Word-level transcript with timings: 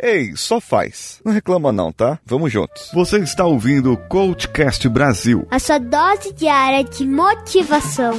Ei, 0.00 0.36
só 0.36 0.60
faz. 0.60 1.20
Não 1.24 1.32
reclama 1.32 1.72
não, 1.72 1.90
tá? 1.90 2.20
Vamos 2.24 2.52
juntos. 2.52 2.88
Você 2.94 3.18
está 3.18 3.44
ouvindo 3.44 3.92
o 3.92 3.96
Coachcast 3.96 4.88
Brasil. 4.88 5.44
A 5.50 5.58
sua 5.58 5.78
dose 5.78 6.32
diária 6.32 6.84
de 6.84 7.04
motivação. 7.04 8.12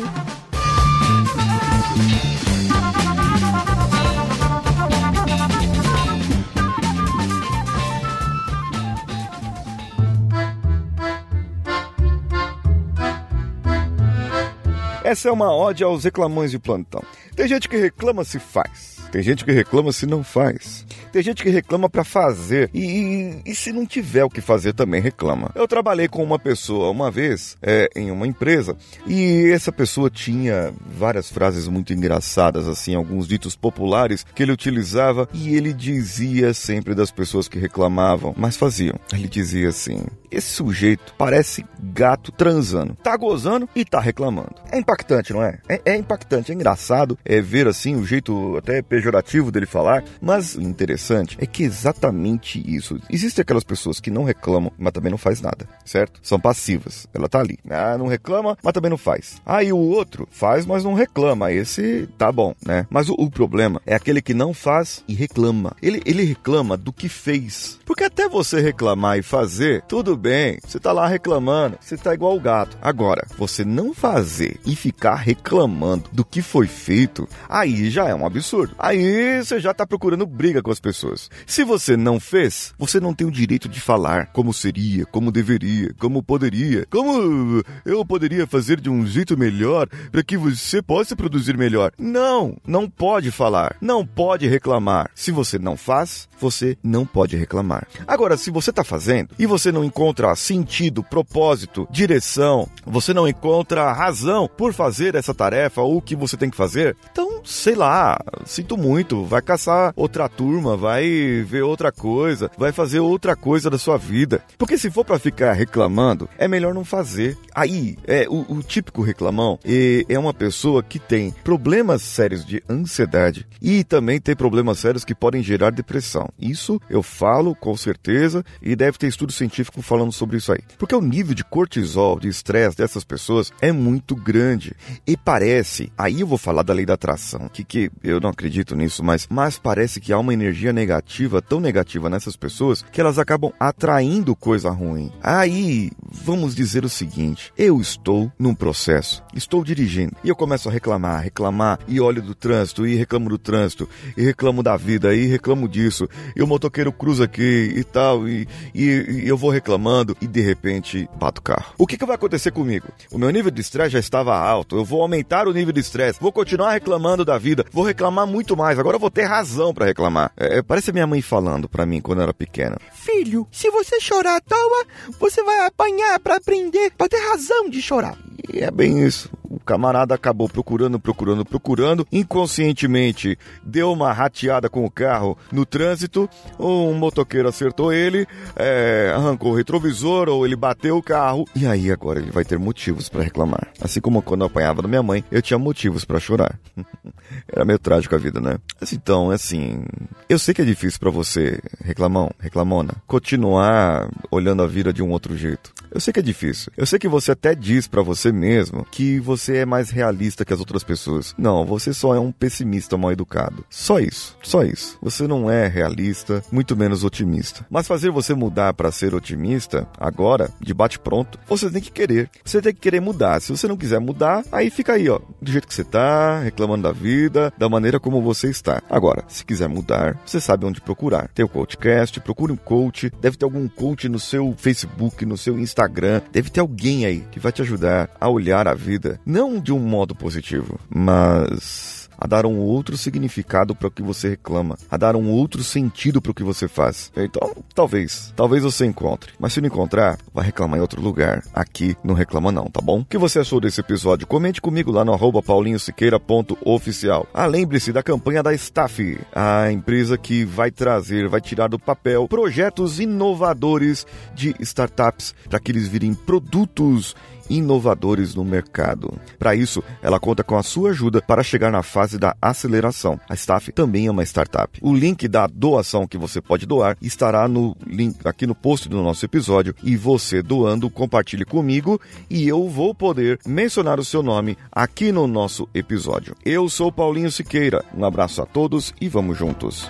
Essa 15.02 15.30
é 15.30 15.32
uma 15.32 15.56
ode 15.56 15.84
aos 15.84 16.04
reclamões 16.04 16.52
de 16.52 16.60
plantão. 16.60 17.02
Tem 17.36 17.48
gente 17.48 17.70
que 17.70 17.78
reclama 17.78 18.26
se 18.26 18.38
faz. 18.38 18.99
Tem 19.12 19.22
gente 19.24 19.44
que 19.44 19.52
reclama 19.52 19.92
se 19.92 20.06
não 20.06 20.24
faz. 20.24 20.86
Tem 21.12 21.22
gente 21.22 21.44
que 21.44 21.50
reclama 21.50 21.90
para 21.90 22.04
fazer 22.04 22.70
e, 22.74 23.42
e, 23.46 23.52
e, 23.52 23.56
se 23.56 23.72
não 23.72 23.86
tiver 23.86 24.24
o 24.24 24.30
que 24.30 24.42
fazer 24.42 24.74
também 24.74 25.02
reclama. 25.02 25.52
Eu 25.56 25.68
trabalhei 25.68 26.08
com 26.08 26.24
uma 26.24 26.38
pessoa 26.38 26.90
uma 26.90 27.10
vez 27.10 27.58
é, 27.62 27.90
em 27.96 28.12
uma 28.12 28.28
empresa 28.28 28.76
e 29.08 29.50
essa 29.52 29.72
pessoa 29.72 30.10
tinha 30.10 30.74
várias 30.86 31.30
frases 31.30 31.68
muito 31.68 31.94
engraçadas, 31.94 32.68
assim, 32.68 32.96
alguns 32.96 33.28
ditos 33.28 33.56
populares 33.56 34.26
que 34.36 34.44
ele 34.44 34.52
utilizava 34.52 35.28
e 35.34 35.56
ele 35.56 35.74
dizia 35.74 36.54
sempre 36.54 36.94
das 36.94 37.12
pessoas 37.12 37.48
que 37.48 37.60
reclamavam, 37.60 38.34
mas 38.38 38.56
faziam. 38.56 39.00
Ele 39.12 39.28
dizia 39.28 39.70
assim: 39.70 40.06
esse 40.30 40.52
sujeito 40.52 41.14
parece 41.18 41.66
gato 41.82 42.32
transando. 42.32 42.96
Tá 42.96 43.18
gozando 43.18 43.68
e 43.76 43.84
tá 43.84 44.00
reclamando. 44.00 44.56
É 44.72 44.78
impactante, 44.78 45.34
não 45.34 45.44
é? 45.44 45.60
É, 45.68 45.82
é 45.86 45.96
impactante, 45.96 46.52
é 46.52 46.56
engraçado 46.56 47.18
é 47.26 47.42
ver 47.42 47.68
assim 47.68 47.96
o 47.96 48.06
jeito 48.06 48.58
até 48.58 48.82
pejorativo 49.00 49.50
dele 49.50 49.66
falar, 49.66 50.04
mas 50.22 50.56
o 50.56 50.62
interessante 50.62 51.38
é 51.40 51.46
que 51.46 51.64
é 51.64 51.66
exatamente 51.66 52.62
isso. 52.66 53.00
Existem 53.10 53.42
aquelas 53.42 53.64
pessoas 53.64 54.02
que 54.02 54.12
não 54.12 54.26
reclamam, 54.26 54.72
mas 54.78 54.92
também 54.92 55.10
não 55.10 55.18
faz 55.18 55.40
nada, 55.40 55.68
certo? 55.86 56.20
São 56.22 56.38
passivas. 56.38 57.08
Ela 57.14 57.30
tá 57.30 57.40
ali. 57.40 57.58
Ah, 57.70 57.98
não 57.98 58.08
reclama, 58.08 58.58
mas 58.62 58.74
também 58.74 58.90
não 58.90 58.98
faz. 58.98 59.42
Aí 59.46 59.72
o 59.72 59.78
outro 59.78 60.28
faz, 60.30 60.66
mas 60.66 60.84
não 60.84 60.94
reclama. 60.94 61.52
Esse 61.52 62.10
tá 62.18 62.30
bom, 62.30 62.54
né? 62.66 62.86
Mas 62.90 63.08
o, 63.08 63.14
o 63.14 63.32
problema 63.32 63.82
é 63.86 63.96
aquele 63.96 64.22
que 64.22 64.34
não 64.34 64.54
faz 64.54 65.02
e 65.08 65.14
reclama. 65.14 65.76
Ele, 65.82 66.02
ele 66.06 66.24
reclama 66.24 66.76
do 66.76 66.92
que 66.92 67.08
fez. 67.08 67.80
Porque 67.86 68.04
até 68.04 68.28
você 68.28 68.60
reclamar 68.60 69.18
e 69.18 69.24
fazer, 69.24 69.84
tudo 69.84 70.18
bem, 70.18 70.60
você 70.66 70.78
tá 70.78 70.92
lá 70.92 71.08
reclamando, 71.08 71.78
você 71.80 71.96
tá 71.96 72.14
igual 72.14 72.36
o 72.36 72.42
gato. 72.42 72.78
Agora, 72.82 73.26
você 73.38 73.64
não 73.64 73.94
fazer 73.94 74.60
e 74.66 74.76
ficar 74.76 75.16
reclamando 75.16 76.10
do 76.12 76.26
que 76.26 76.42
foi 76.42 76.68
feito, 76.68 77.28
aí 77.48 77.90
já 77.90 78.08
é 78.08 78.16
um 78.16 78.26
absurdo. 78.26 78.76
Aí 78.78 78.89
você 78.98 79.60
já 79.60 79.74
tá 79.74 79.86
procurando 79.86 80.26
briga 80.26 80.62
com 80.62 80.72
as 80.72 80.80
pessoas. 80.80 81.30
Se 81.46 81.64
você 81.64 81.96
não 81.96 82.20
fez, 82.20 82.74
você 82.78 83.00
não 83.00 83.14
tem 83.14 83.28
o 83.28 83.32
direito 83.32 83.70
de 83.70 83.80
falar 83.80 84.28
como 84.28 84.54
seria, 84.54 85.06
como 85.06 85.32
deveria, 85.32 85.94
como 86.00 86.24
poderia, 86.24 86.86
como 86.90 87.64
eu 87.86 88.06
poderia 88.06 88.48
fazer 88.48 88.80
de 88.80 88.90
um 88.90 89.06
jeito 89.06 89.38
melhor 89.38 89.88
para 90.12 90.24
que 90.24 90.38
você 90.38 90.82
possa 90.82 91.16
produzir 91.16 91.58
melhor. 91.58 91.92
Não, 91.98 92.58
não 92.66 92.90
pode 92.90 93.32
falar, 93.32 93.76
não 93.82 94.06
pode 94.06 94.48
reclamar. 94.48 95.12
Se 95.14 95.32
você 95.32 95.60
não 95.60 95.78
faz, 95.78 96.28
você 96.40 96.78
não 96.84 97.06
pode 97.06 97.36
reclamar. 97.36 97.88
Agora, 98.08 98.38
se 98.38 98.50
você 98.50 98.72
tá 98.72 98.84
fazendo 98.84 99.30
e 99.38 99.46
você 99.46 99.72
não 99.72 99.84
encontra 99.84 100.36
sentido, 100.36 101.04
propósito, 101.04 101.88
direção, 101.92 102.68
você 102.86 103.14
não 103.14 103.28
encontra 103.28 103.92
razão 103.92 104.50
por 104.58 104.74
fazer 104.74 105.16
essa 105.16 105.34
tarefa 105.34 105.82
ou 105.82 105.98
o 105.98 106.02
que 106.02 106.16
você 106.16 106.38
tem 106.38 106.50
que 106.50 106.58
fazer, 106.58 106.96
então, 107.12 107.39
sei 107.44 107.76
lá, 107.76 108.20
sinto 108.46 108.78
muito, 108.78 109.24
vai 109.26 109.42
caçar 109.42 109.94
outra 109.96 110.28
turma, 110.30 110.76
vai 110.76 111.44
ver 111.48 111.64
outra 111.64 111.92
coisa, 111.92 112.52
vai 112.58 112.72
fazer 112.72 113.00
outra 113.00 113.36
coisa 113.36 113.70
da 113.70 113.78
sua 113.78 113.98
vida. 113.98 114.44
Porque 114.58 114.78
se 114.78 114.92
for 114.92 115.06
para 115.06 115.20
ficar 115.20 115.54
reclamando, 115.54 116.30
é 116.38 116.48
melhor 116.48 116.74
não 116.74 116.86
fazer. 116.86 117.38
Aí, 117.54 117.98
é 118.08 118.28
o, 118.30 118.46
o 118.50 118.64
típico 118.64 119.02
reclamão 119.02 119.60
é, 119.64 120.20
uma 120.20 120.34
pessoa 120.34 120.84
que 120.84 121.00
tem 121.00 121.32
problemas 121.44 122.02
sérios 122.02 122.46
de 122.46 122.62
ansiedade 122.70 123.48
e 123.62 123.84
também 123.84 124.20
tem 124.20 124.36
problemas 124.36 124.80
sérios 124.80 125.06
que 125.06 125.16
podem 125.16 125.42
gerar 125.42 125.72
depressão. 125.72 126.30
Isso 126.40 126.80
eu 126.90 127.02
falo 127.02 127.56
com 127.56 127.76
certeza 127.76 128.44
e 128.62 128.76
deve 128.76 128.98
ter 128.98 129.08
estudo 129.08 129.32
científico 129.32 129.82
falando 129.82 130.12
sobre 130.12 130.38
isso 130.38 130.52
aí. 130.52 130.60
Porque 130.78 130.96
o 130.96 131.02
nível 131.02 131.34
de 131.34 131.44
cortisol, 131.44 132.20
de 132.20 132.28
estresse 132.28 132.78
dessas 132.78 133.04
pessoas 133.04 133.52
é 133.62 133.72
muito 133.72 134.16
grande. 134.16 134.76
E 135.08 135.16
parece, 135.16 135.92
aí 135.98 136.22
eu 136.22 136.28
vou 136.28 136.38
falar 136.38 136.64
da 136.64 136.74
lei 136.74 136.86
da 136.86 136.94
atração, 136.94 137.29
que, 137.52 137.64
que 137.64 137.92
eu 138.04 138.20
não 138.20 138.30
acredito 138.30 138.76
nisso, 138.76 139.04
mas, 139.04 139.28
mas 139.30 139.60
parece 139.60 140.00
que 140.00 140.14
há 140.14 140.18
uma 140.18 140.34
energia 140.34 140.72
negativa, 140.74 141.42
tão 141.42 141.60
negativa 141.60 142.10
nessas 142.10 142.36
pessoas, 142.36 142.84
que 142.92 143.02
elas 143.02 143.20
acabam 143.20 143.52
atraindo 143.60 144.36
coisa 144.36 144.70
ruim. 144.70 145.12
Aí, 145.22 145.92
vamos 146.02 146.56
dizer 146.56 146.86
o 146.86 146.90
seguinte: 146.90 147.52
eu 147.58 147.80
estou 147.80 148.32
num 148.40 148.56
processo, 148.56 149.24
estou 149.34 149.64
dirigindo, 149.64 150.16
e 150.24 150.30
eu 150.30 150.36
começo 150.36 150.70
a 150.70 150.72
reclamar, 150.72 151.22
reclamar, 151.22 151.80
e 151.88 152.00
olho 152.00 152.22
do 152.22 152.34
trânsito, 152.34 152.88
e 152.88 152.96
reclamo 152.96 153.30
do 153.30 153.38
trânsito, 153.38 153.88
e 154.16 154.24
reclamo 154.24 154.64
da 154.64 154.78
vida, 154.78 155.14
e 155.14 155.26
reclamo 155.26 155.68
disso, 155.68 156.08
e 156.36 156.42
o 156.42 156.48
motoqueiro 156.48 156.92
cruza 156.92 157.26
aqui 157.26 157.74
e 157.76 157.84
tal, 157.84 158.28
e, 158.28 158.48
e, 158.74 158.84
e 159.24 159.28
eu 159.28 159.38
vou 159.38 159.50
reclamando 159.50 160.16
e 160.22 160.28
de 160.28 160.42
repente 160.42 161.10
bato 161.20 161.42
o 161.42 161.44
carro. 161.44 161.74
O 161.78 161.86
que, 161.86 161.98
que 161.98 162.06
vai 162.06 162.16
acontecer 162.16 162.52
comigo? 162.52 162.88
O 163.12 163.18
meu 163.18 163.30
nível 163.30 163.52
de 163.52 163.62
estresse 163.62 163.92
já 163.92 164.00
estava 164.00 164.38
alto, 164.38 164.76
eu 164.76 164.86
vou 164.86 165.02
aumentar 165.02 165.48
o 165.48 165.54
nível 165.54 165.74
de 165.74 165.80
estresse, 165.80 166.20
vou 166.20 166.32
continuar 166.32 166.74
reclamando 166.74 167.19
da 167.24 167.38
vida, 167.38 167.66
vou 167.72 167.84
reclamar 167.84 168.28
muito 168.28 168.56
mais, 168.56 168.80
agora 168.80 168.96
eu 168.96 169.00
vou 169.00 169.12
ter 169.12 169.24
razão 169.24 169.74
para 169.74 169.86
reclamar. 169.86 170.32
É, 170.38 170.60
é, 170.60 170.62
parece 170.62 170.92
minha 170.92 171.08
mãe 171.08 171.22
falando 171.22 171.70
para 171.70 171.86
mim 171.86 172.02
quando 172.02 172.20
eu 172.20 172.24
era 172.24 172.34
pequena. 172.34 172.78
Filho, 172.94 173.48
se 173.52 173.70
você 173.70 174.00
chorar 174.00 174.38
à 174.38 174.42
toa, 174.42 174.86
você 175.20 175.44
vai 175.44 175.66
apanhar 175.66 176.20
para 176.20 176.38
aprender, 176.38 176.92
para 176.98 177.10
ter 177.10 177.20
razão 177.30 177.70
de 177.70 177.82
chorar. 177.82 178.18
E 178.52 178.60
é 178.60 178.72
bem 178.72 179.06
isso. 179.06 179.30
O 179.50 179.60
camarada 179.60 180.14
acabou 180.14 180.48
procurando, 180.48 181.00
procurando, 181.00 181.44
procurando. 181.44 182.08
Inconscientemente 182.12 183.38
deu 183.64 183.92
uma 183.92 184.14
rateada 184.14 184.70
com 184.70 184.86
o 184.86 184.92
carro 184.92 185.38
no 185.52 185.66
trânsito. 185.66 186.30
Um 186.60 186.94
motoqueiro 186.94 187.50
acertou 187.50 187.92
ele, 187.92 188.28
é, 188.56 189.12
arrancou 189.16 189.52
o 189.52 189.56
retrovisor 189.56 190.30
ou 190.30 190.46
ele 190.46 190.56
bateu 190.56 190.98
o 190.98 191.04
carro. 191.04 191.46
E 191.56 191.66
aí 191.66 191.92
agora 191.92 192.20
ele 192.20 192.32
vai 192.32 192.46
ter 192.46 192.60
motivos 192.60 193.10
para 193.10 193.24
reclamar. 193.24 193.68
Assim 193.82 194.00
como 194.00 194.22
quando 194.22 194.42
eu 194.42 194.48
apanhava 194.48 194.82
da 194.82 194.88
minha 194.88 195.04
mãe, 195.04 195.24
eu 195.32 195.42
tinha 195.42 195.58
motivos 195.58 196.06
para 196.06 196.20
chorar. 196.20 196.60
Era 197.48 197.66
meio 197.66 197.80
trágico 197.80 198.16
a 198.16 198.18
vida, 198.18 198.40
né? 198.40 198.58
Mas 198.80 198.94
então, 198.94 199.32
assim, 199.32 199.84
eu 200.28 200.40
sei 200.40 200.54
que 200.54 200.62
é 200.62 200.66
difícil 200.66 201.00
para 201.00 201.10
você, 201.10 201.60
reclamão, 201.84 202.32
reclamona, 202.40 202.94
continuar 203.08 204.10
olhando 204.32 204.64
a 204.64 204.68
vida 204.68 204.94
de 204.94 205.02
um 205.02 205.10
outro 205.10 205.36
jeito. 205.36 205.74
Eu 205.92 206.00
sei 206.00 206.14
que 206.14 206.20
é 206.20 206.24
difícil. 206.24 206.72
Eu 206.78 206.86
sei 206.86 207.00
que 207.00 207.08
você 207.08 207.32
até 207.32 207.56
diz 207.56 207.88
para 207.88 208.02
você 208.02 208.32
mesmo 208.32 208.86
que 208.92 209.20
você 209.20 209.58
é 209.58 209.66
mais 209.66 209.90
realista 209.90 210.46
que 210.46 210.54
as 210.54 210.60
outras 210.60 210.84
pessoas. 210.84 211.34
Não, 211.38 211.66
você 211.66 211.94
só 211.94 212.16
é 212.16 212.20
um 212.20 212.32
pessimista 212.32 212.98
mal 212.98 213.12
educado. 213.12 213.66
Só 213.70 214.00
isso. 214.00 214.38
Só 214.44 214.64
isso. 214.64 214.98
Você 215.02 215.28
não 215.28 215.50
é 215.50 215.68
realista, 215.68 216.44
muito 216.52 216.78
menos 216.78 217.04
otimista. 217.04 217.66
Mas 217.70 217.88
fazer 217.88 218.12
você 218.12 218.34
mudar 218.34 218.74
para 218.74 218.92
ser 218.92 219.16
otimista 219.16 219.88
agora, 219.98 220.50
de 220.62 220.74
bate 220.74 221.00
pronto, 221.00 221.40
você 221.48 221.70
tem 221.70 221.82
que 221.82 221.92
querer. 221.92 222.30
Você 222.44 222.62
tem 222.62 222.74
que 222.74 222.80
querer 222.80 223.00
mudar. 223.00 223.42
Se 223.42 223.52
você 223.52 223.68
não 223.68 223.78
quiser 223.78 224.00
mudar, 224.00 224.44
aí 224.52 224.70
fica 224.70 224.94
aí, 224.94 225.10
ó, 225.10 225.20
do 225.42 225.52
jeito 225.52 225.68
que 225.68 225.74
você 225.74 225.84
tá, 225.84 226.40
reclamando 226.40 226.84
da 226.84 226.92
vida, 226.92 227.29
da 227.30 227.70
maneira 227.70 228.00
como 228.00 228.22
você 228.22 228.50
está. 228.50 228.82
Agora, 228.90 229.24
se 229.28 229.46
quiser 229.46 229.70
mudar, 229.70 230.18
você 230.26 230.40
sabe 230.40 230.66
onde 230.66 230.82
procurar. 230.82 231.30
Tem 231.30 231.46
o 231.46 231.50
Coachcast, 231.50 232.20
procure 232.20 232.52
um 232.52 232.58
coach, 232.58 233.12
deve 233.22 233.38
ter 233.38 233.46
algum 233.46 233.68
coach 233.68 234.10
no 234.10 234.20
seu 234.20 234.54
Facebook, 234.58 235.26
no 235.26 235.38
seu 235.38 235.60
Instagram, 235.60 236.22
deve 236.32 236.50
ter 236.50 236.60
alguém 236.60 237.06
aí 237.06 237.24
que 237.32 237.40
vai 237.40 237.52
te 237.52 237.62
ajudar 237.62 238.10
a 238.20 238.30
olhar 238.30 238.68
a 238.68 238.74
vida, 238.74 239.20
não 239.26 239.60
de 239.60 239.74
um 239.74 239.80
modo 239.80 240.16
positivo, 240.16 240.80
mas 240.90 241.99
a 242.20 242.28
dar 242.28 242.46
um 242.46 242.58
outro 242.58 242.98
significado 242.98 243.74
para 243.74 243.88
o 243.88 243.92
que 243.92 244.04
você 244.04 244.30
reclama, 244.30 244.78
a 244.90 244.98
dar 244.98 245.16
um 245.16 245.30
outro 245.30 245.64
sentido 245.64 246.22
para 246.22 246.32
o 246.32 246.36
que 246.36 246.44
você 246.44 246.68
faz. 246.68 247.12
Então, 247.16 247.56
talvez, 247.74 248.34
talvez 248.36 248.64
você 248.64 248.86
encontre. 248.86 249.34
Mas 249.40 249.54
se 249.54 249.62
não 249.62 249.68
encontrar, 249.68 250.18
vai 250.34 250.46
reclamar 250.46 250.78
em 250.78 250.82
outro 250.82 251.02
lugar. 251.02 251.44
Aqui 251.54 251.96
não 252.04 252.14
reclama 252.14 252.52
não, 252.52 252.66
tá 252.66 252.82
bom? 252.82 253.00
O 253.00 253.06
que 253.06 253.18
você 253.18 253.40
achou 253.40 253.62
desse 253.62 253.80
episódio? 253.80 254.28
Comente 254.28 254.62
comigo 254.62 254.92
lá 254.92 255.06
no 255.06 255.14
arroba 255.14 255.42
paulinhosiqueira.oficial. 255.42 257.28
Ah, 257.34 257.46
lembre-se 257.46 257.94
da 257.94 258.04
campanha 258.04 258.44
da 258.44 258.54
Staff, 258.54 259.20
a 259.34 259.72
empresa 259.72 260.18
que 260.18 260.44
vai 260.44 260.72
trazer, 260.72 261.30
vai 261.30 261.40
tirar 261.40 261.70
do 261.70 261.80
papel 261.80 262.28
projetos 262.28 263.00
inovadores 263.00 264.06
de 264.34 264.56
startups 264.60 265.34
para 265.50 265.60
que 265.60 265.72
eles 265.72 265.88
virem 265.88 266.14
produtos 266.14 267.16
inovadores 267.50 268.36
no 268.36 268.44
mercado. 268.46 269.14
Para 269.38 269.56
isso, 269.56 269.84
ela 270.02 270.20
conta 270.20 270.44
com 270.44 270.58
a 270.58 270.64
sua 270.64 270.92
ajuda 270.92 271.22
para 271.22 271.44
chegar 271.44 271.72
na 271.72 271.84
fase 271.84 272.18
da 272.18 272.36
aceleração. 272.42 273.20
A 273.28 273.34
Staff 273.34 273.72
também 273.72 274.08
é 274.08 274.12
uma 274.12 274.24
startup. 274.24 274.80
O 274.82 274.94
link 274.94 275.28
da 275.28 275.48
doação 275.48 276.08
que 276.08 276.18
você 276.18 276.42
pode 276.42 276.66
doar 276.66 276.98
estará 277.02 277.48
no 277.48 277.76
link 277.86 278.18
aqui 278.26 278.46
no 278.46 278.56
post 278.56 278.88
do 278.88 279.02
nosso 279.02 279.26
episódio 279.26 279.76
e 279.84 279.96
você 279.96 280.42
doando 280.42 280.90
compartilhe 280.90 281.46
comigo 281.46 282.00
e 282.30 282.48
eu 282.48 282.68
vou 282.68 282.94
poder 282.94 283.40
mencionar 283.46 284.00
o 284.00 284.06
seu 284.06 284.22
nome 284.22 284.58
aqui 284.72 285.12
no 285.12 285.28
nosso 285.28 285.68
episódio. 285.74 286.36
Eu 286.46 286.70
sou 286.70 286.92
Paulinho 286.92 287.32
Siqueira. 287.32 287.84
Um 287.96 288.06
abraço 288.06 288.42
a 288.42 288.46
todos 288.46 288.94
e 289.00 289.08
vamos 289.08 289.38
juntos. 289.38 289.90